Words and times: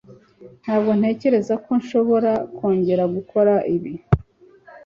Ntabwo 0.63 0.91
ntekereza 0.99 1.53
ko 1.63 1.71
nshobora 1.81 2.31
kongera 2.55 3.03
gukora 3.15 3.53
ibi. 3.75 3.93